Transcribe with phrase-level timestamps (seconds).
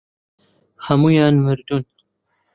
[0.85, 1.83] هەموویان مردوون.